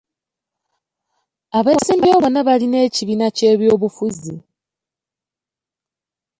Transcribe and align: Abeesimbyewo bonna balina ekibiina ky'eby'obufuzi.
Abeesimbyewo 1.57 2.19
bonna 2.23 2.41
balina 2.47 2.77
ekibiina 2.87 3.27
ky'eby'obufuzi. 3.35 4.35